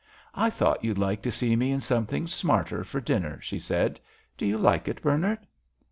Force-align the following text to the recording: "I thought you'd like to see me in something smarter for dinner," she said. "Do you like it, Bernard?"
"I 0.33 0.49
thought 0.49 0.83
you'd 0.83 0.97
like 0.97 1.21
to 1.21 1.31
see 1.31 1.55
me 1.55 1.69
in 1.69 1.79
something 1.79 2.25
smarter 2.25 2.83
for 2.83 2.99
dinner," 2.99 3.39
she 3.39 3.59
said. 3.59 3.99
"Do 4.35 4.47
you 4.47 4.57
like 4.57 4.87
it, 4.87 4.99
Bernard?" 4.99 5.45